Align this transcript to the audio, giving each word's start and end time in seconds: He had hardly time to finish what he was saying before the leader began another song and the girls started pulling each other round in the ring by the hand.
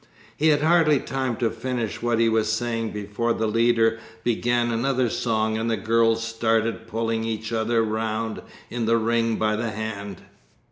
He 0.35 0.47
had 0.47 0.63
hardly 0.63 0.99
time 0.99 1.35
to 1.35 1.51
finish 1.51 2.01
what 2.01 2.17
he 2.17 2.27
was 2.27 2.51
saying 2.51 2.89
before 2.89 3.33
the 3.33 3.45
leader 3.45 3.99
began 4.23 4.71
another 4.71 5.11
song 5.11 5.59
and 5.59 5.69
the 5.69 5.77
girls 5.77 6.23
started 6.23 6.87
pulling 6.87 7.23
each 7.23 7.53
other 7.53 7.83
round 7.83 8.41
in 8.71 8.87
the 8.87 8.97
ring 8.97 9.35
by 9.35 9.55
the 9.55 9.69
hand. 9.69 10.21